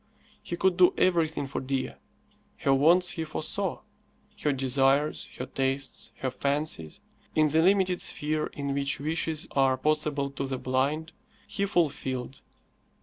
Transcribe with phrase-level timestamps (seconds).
[0.41, 1.91] He could do everything for Dea.
[2.57, 3.81] Her wants he foresaw;
[4.41, 7.01] her desires, her tastes, her fancies,
[7.35, 11.13] in the limited sphere in which wishes are possible to the blind,
[11.45, 12.41] he fulfilled.